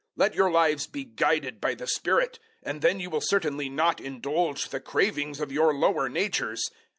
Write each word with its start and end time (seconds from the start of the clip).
Let 0.15 0.33
your 0.33 0.49
lives 0.49 0.87
be 0.87 1.03
guided 1.03 1.61
by 1.61 1.75
the 1.75 1.85
Spirit, 1.85 2.39
and 2.63 2.81
then 2.81 2.99
you 2.99 3.11
will 3.11 3.21
certainly 3.21 3.69
not 3.69 4.01
indulge 4.01 4.69
the 4.69 4.79
cravings 4.79 5.39
of 5.39 5.51
your 5.51 5.75
lower 5.75 6.09
natures. 6.09 6.71